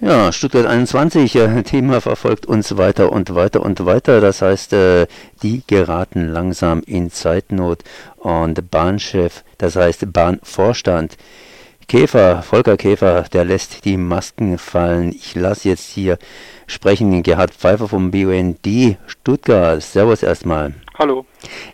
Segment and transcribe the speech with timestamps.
[0.00, 4.20] Ja, Stuttgart 21, äh, Thema verfolgt uns weiter und weiter und weiter.
[4.20, 5.06] Das heißt, äh,
[5.42, 7.82] die geraten langsam in Zeitnot
[8.16, 11.16] und Bahnchef, das heißt Bahnvorstand.
[11.88, 15.12] Käfer, Volker Käfer, der lässt die Masken fallen.
[15.12, 16.18] Ich lasse jetzt hier
[16.66, 18.58] sprechen Gerhard Pfeiffer vom BUND
[19.06, 19.80] Stuttgart.
[19.80, 20.74] Servus erstmal.
[20.98, 21.24] Hallo.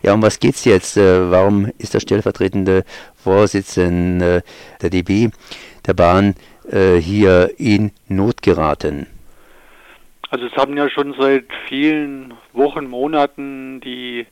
[0.01, 0.95] Ja, um was geht's jetzt?
[0.97, 2.85] Äh, warum ist der stellvertretende
[3.15, 4.43] Vorsitzende
[4.81, 5.29] der DB
[5.85, 6.35] der Bahn
[6.71, 9.07] äh, hier in Not geraten?
[10.29, 14.25] Also es haben ja schon seit vielen Wochen, Monaten die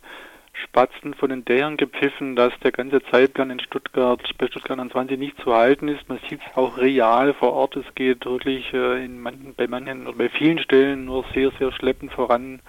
[0.63, 5.39] Spatzen von den Dächern gepfiffen, dass der ganze Zeitplan in Stuttgart, bei Stuttgart 20 nicht
[5.41, 6.07] zu halten ist.
[6.09, 7.75] Man sieht es auch real vor Ort.
[7.75, 12.11] Es geht wirklich äh, manchen, bei manchen oder bei vielen Stellen nur sehr, sehr schleppend
[12.13, 12.61] voran.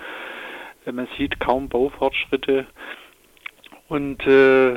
[0.86, 2.66] Äh, man sieht kaum Baufortschritte.
[3.88, 4.74] Und äh,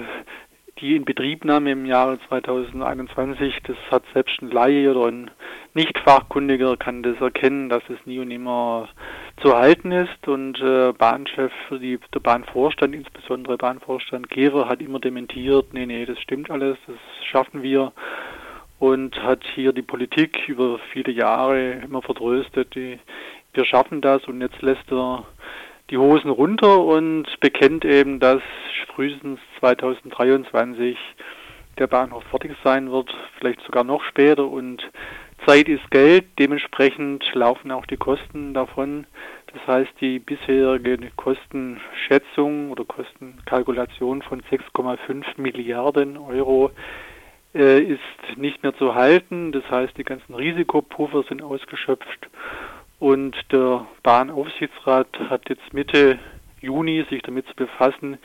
[0.82, 5.32] die Inbetriebnahme im Jahre 2021, das hat selbst ein Laie oder ein
[5.74, 8.90] Nicht-Fachkundiger kann das erkennen, dass es nie und nimmer
[9.42, 10.28] zu halten ist.
[10.28, 16.20] Und äh, Bahnchef, die, der Bahnvorstand, insbesondere Bahnvorstand Gerer, hat immer dementiert, nee, nee, das
[16.20, 17.94] stimmt alles, das schaffen wir.
[18.78, 23.00] Und hat hier die Politik über viele Jahre immer vertröstet, die,
[23.54, 24.26] wir schaffen das.
[24.26, 25.26] Und jetzt lässt er
[25.90, 28.42] die Hosen runter und bekennt eben, dass
[28.96, 30.98] frühestens 2023
[31.78, 34.90] der Bahnhof fertig sein wird, vielleicht sogar noch später und
[35.46, 39.06] Zeit ist Geld, dementsprechend laufen auch die Kosten davon.
[39.54, 46.72] Das heißt, die bisherige Kostenschätzung oder Kostenkalkulation von 6,5 Milliarden Euro
[47.54, 49.52] äh, ist nicht mehr zu halten.
[49.52, 52.30] Das heißt, die ganzen Risikopuffer sind ausgeschöpft
[53.00, 56.18] und der Bahnaufsichtsrat hat jetzt Mitte
[56.62, 58.18] Juni sich damit zu befassen,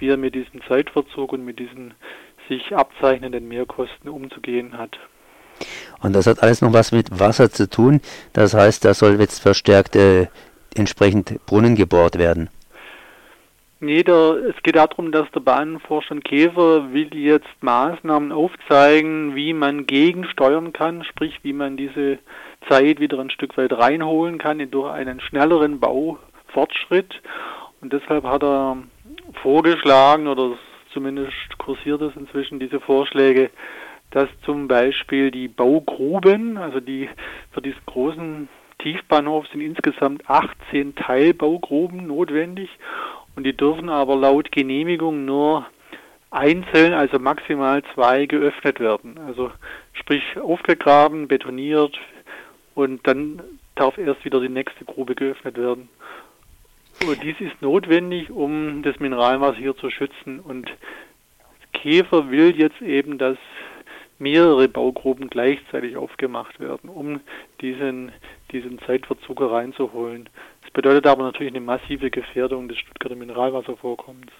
[0.00, 1.94] wie er mit diesem Zeitverzug und mit diesen
[2.48, 4.98] sich abzeichnenden Mehrkosten umzugehen hat.
[6.02, 8.00] Und das hat alles noch was mit Wasser zu tun.
[8.32, 10.28] Das heißt, da soll jetzt verstärkt äh,
[10.74, 12.48] entsprechend Brunnen gebohrt werden.
[13.82, 19.86] Nee, der, es geht darum, dass der Bahnvorstand Käfer will jetzt Maßnahmen aufzeigen, wie man
[19.86, 22.18] gegensteuern kann, sprich wie man diese
[22.68, 27.22] Zeit wieder ein Stück weit reinholen kann durch einen schnelleren Baufortschritt.
[27.80, 28.76] Und deshalb hat er
[29.42, 30.58] vorgeschlagen, oder
[30.92, 33.50] zumindest kursiert es inzwischen diese Vorschläge,
[34.10, 37.08] dass zum Beispiel die Baugruben, also die
[37.52, 38.48] für diesen großen
[38.78, 42.70] Tiefbahnhof sind insgesamt 18 Teilbaugruben notwendig
[43.36, 45.66] und die dürfen aber laut Genehmigung nur
[46.30, 49.18] einzeln, also maximal zwei geöffnet werden.
[49.18, 49.50] Also
[49.92, 51.98] sprich aufgegraben, betoniert,
[52.74, 53.42] und dann
[53.74, 55.88] darf erst wieder die nächste Grube geöffnet werden.
[57.06, 60.38] Und dies ist notwendig, um das Mineralwasser hier zu schützen.
[60.38, 60.70] Und
[61.72, 63.38] Käfer will jetzt eben, dass
[64.18, 67.20] mehrere Baugruben gleichzeitig aufgemacht werden, um
[67.62, 68.12] diesen,
[68.52, 70.28] diesen Zeitverzug reinzuholen.
[70.62, 74.30] Das bedeutet aber natürlich eine massive Gefährdung des Stuttgarter Mineralwasservorkommens.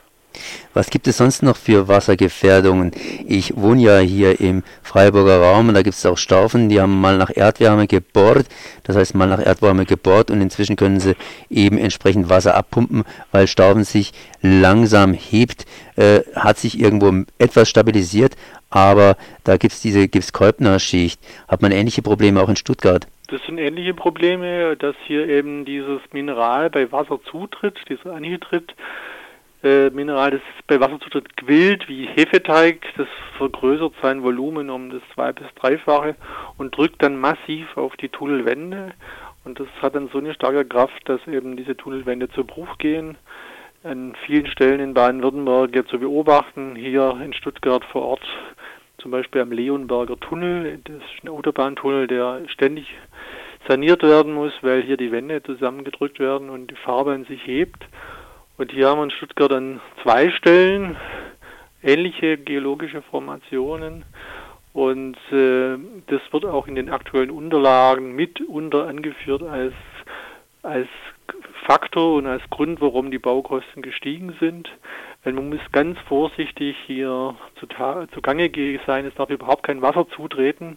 [0.72, 2.92] Was gibt es sonst noch für Wassergefährdungen?
[3.26, 7.00] Ich wohne ja hier im Freiburger Raum und da gibt es auch Staufen, die haben
[7.00, 8.46] mal nach Erdwärme gebohrt,
[8.84, 11.16] das heißt mal nach Erdwärme gebohrt und inzwischen können sie
[11.48, 18.36] eben entsprechend Wasser abpumpen, weil Staufen sich langsam hebt, äh, hat sich irgendwo etwas stabilisiert,
[18.70, 21.20] aber da gibt es diese Gips-Kolbner-Schicht.
[21.48, 23.06] Hat man ähnliche Probleme auch in Stuttgart?
[23.30, 28.74] Das sind ähnliche Probleme, dass hier eben dieses Mineral bei Wasser zutritt, dieser Anhydrit,
[29.62, 32.80] äh, Mineral, das bei Wasserzutritt quillt wie Hefeteig.
[32.96, 36.16] Das vergrößert sein Volumen um das zwei- bis dreifache
[36.58, 38.92] und drückt dann massiv auf die Tunnelwände.
[39.44, 43.16] Und das hat dann so eine starke Kraft, dass eben diese Tunnelwände zu Bruch gehen.
[43.82, 48.26] An vielen Stellen in Baden-Württemberg zu beobachten, hier in Stuttgart vor Ort,
[48.98, 52.94] zum Beispiel am Leonberger Tunnel, das ist ein Autobahntunnel, der ständig
[53.66, 57.86] saniert werden muss, weil hier die Wände zusammengedrückt werden und die Farbe an sich hebt.
[58.60, 60.94] Und hier haben wir in Stuttgart an zwei Stellen
[61.82, 64.04] ähnliche geologische Formationen.
[64.74, 65.78] Und äh,
[66.08, 69.72] das wird auch in den aktuellen Unterlagen mitunter angeführt als,
[70.62, 70.88] als
[71.64, 74.68] Faktor und als Grund, warum die Baukosten gestiegen sind.
[75.24, 77.34] Weil man muss ganz vorsichtig hier
[78.12, 78.50] zugange
[78.86, 79.06] sein.
[79.06, 80.76] Es darf überhaupt kein Wasser zutreten.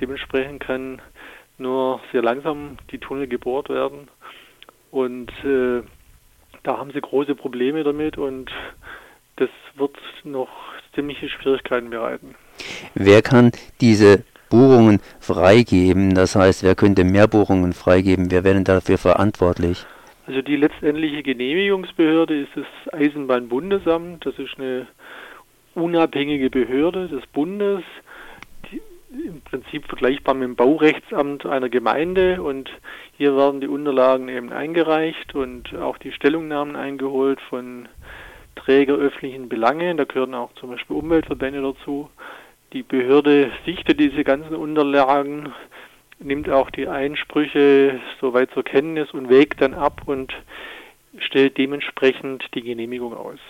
[0.00, 1.00] Dementsprechend kann
[1.56, 4.08] nur sehr langsam die Tunnel gebohrt werden.
[4.90, 5.82] Und äh,
[6.62, 8.50] da haben sie große Probleme damit und
[9.36, 10.48] das wird noch
[10.94, 12.34] ziemliche Schwierigkeiten bereiten.
[12.94, 16.14] Wer kann diese Bohrungen freigeben?
[16.14, 18.30] Das heißt, wer könnte mehr Bohrungen freigeben?
[18.30, 19.86] Wer wäre denn dafür verantwortlich?
[20.26, 24.24] Also die letztendliche Genehmigungsbehörde ist das Eisenbahnbundesamt.
[24.24, 24.86] Das ist eine
[25.74, 27.82] unabhängige Behörde des Bundes.
[29.12, 32.70] Im Prinzip vergleichbar mit dem Baurechtsamt einer Gemeinde und
[33.18, 37.88] hier werden die Unterlagen eben eingereicht und auch die Stellungnahmen eingeholt von
[38.56, 39.94] Träger öffentlichen Belange.
[39.96, 42.08] Da gehören auch zum Beispiel Umweltverbände dazu.
[42.72, 45.52] Die Behörde sichtet diese ganzen Unterlagen,
[46.18, 50.32] nimmt auch die Einsprüche soweit zur Kenntnis und wägt dann ab und
[51.18, 53.40] stellt dementsprechend die Genehmigung aus.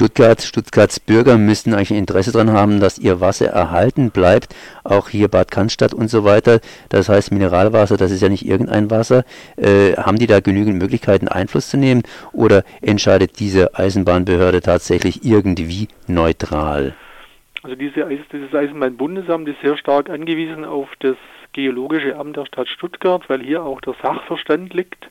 [0.00, 5.10] Stuttgart, Stuttgarts Bürger müssten eigentlich ein Interesse daran haben, dass ihr Wasser erhalten bleibt, auch
[5.10, 6.60] hier Bad Cannstatt und so weiter.
[6.88, 9.24] Das heißt Mineralwasser, das ist ja nicht irgendein Wasser.
[9.58, 12.02] Äh, haben die da genügend Möglichkeiten, Einfluss zu nehmen
[12.32, 16.94] oder entscheidet diese Eisenbahnbehörde tatsächlich irgendwie neutral?
[17.62, 21.16] Also diese, dieses Eisenbahnbundesamt ist sehr stark angewiesen auf das
[21.52, 25.10] Geologische Amt der Stadt Stuttgart, weil hier auch der Sachverstand liegt.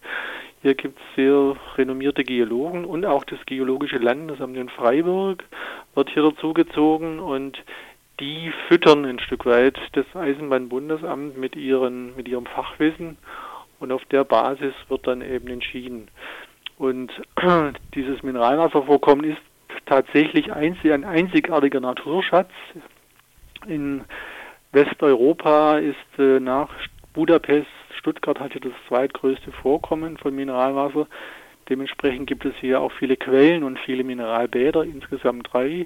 [0.61, 5.45] Hier gibt es sehr renommierte Geologen und auch das Geologische Landesamt in Freiburg
[5.95, 7.57] wird hier dazugezogen und
[8.19, 13.17] die füttern ein Stück weit das Eisenbahnbundesamt mit, ihren, mit ihrem Fachwissen
[13.79, 16.09] und auf der Basis wird dann eben entschieden.
[16.77, 17.11] Und
[17.95, 19.41] dieses Mineralwasservorkommen ist
[19.85, 22.51] tatsächlich ein einzigartiger Naturschatz.
[23.65, 24.03] In
[24.73, 26.69] Westeuropa ist äh, nach
[27.13, 27.67] Budapest
[27.99, 31.07] Stuttgart hat ja das zweitgrößte Vorkommen von Mineralwasser.
[31.69, 35.85] Dementsprechend gibt es hier auch viele Quellen und viele Mineralbäder, insgesamt drei.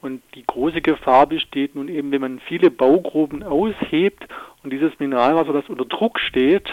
[0.00, 4.26] Und die große Gefahr besteht nun eben, wenn man viele Baugruben aushebt
[4.62, 6.68] und dieses Mineralwasser, das unter Druck steht,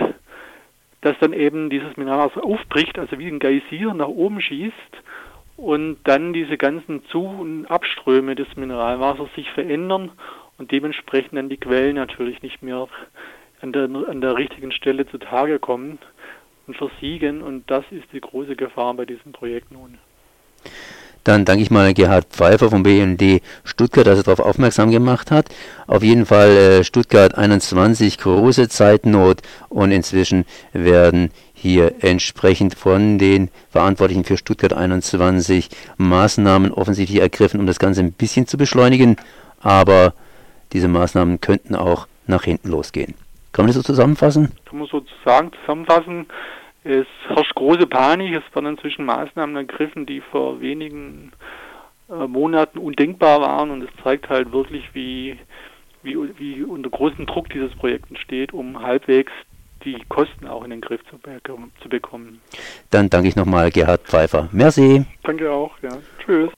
[1.01, 4.73] dass dann eben dieses Mineralwasser aufbricht, also wie ein Geysir nach oben schießt
[5.57, 10.11] und dann diese ganzen Zu- und Abströme des Mineralwassers sich verändern
[10.57, 12.87] und dementsprechend dann die Quellen natürlich nicht mehr
[13.61, 15.99] an der, an der richtigen Stelle zutage kommen
[16.67, 17.41] und versiegen.
[17.41, 19.97] Und das ist die große Gefahr bei diesem Projekt nun.
[21.23, 25.49] Dann danke ich mal Gerhard Pfeiffer vom BND Stuttgart, dass er darauf aufmerksam gemacht hat.
[25.85, 33.49] Auf jeden Fall äh, Stuttgart 21, große Zeitnot und inzwischen werden hier entsprechend von den
[33.69, 39.17] Verantwortlichen für Stuttgart 21 Maßnahmen offensichtlich ergriffen, um das Ganze ein bisschen zu beschleunigen.
[39.59, 40.15] Aber
[40.73, 43.13] diese Maßnahmen könnten auch nach hinten losgehen.
[43.51, 44.51] Kann man das so zusammenfassen?
[44.65, 46.27] Kann man sozusagen zusammenfassen.
[46.83, 48.33] Es herrscht große Panik.
[48.33, 51.31] Es werden inzwischen Maßnahmen ergriffen, die vor wenigen
[52.09, 53.71] äh, Monaten undenkbar waren.
[53.71, 55.37] Und es zeigt halt wirklich, wie,
[56.03, 59.31] wie, wie unter großem Druck dieses Projekt entsteht, um halbwegs
[59.83, 61.17] die Kosten auch in den Griff zu,
[61.81, 62.41] zu bekommen.
[62.89, 64.47] Dann danke ich nochmal Gerhard Pfeiffer.
[64.51, 65.05] Merci.
[65.23, 65.97] Danke auch, ja.
[66.23, 66.51] Tschüss.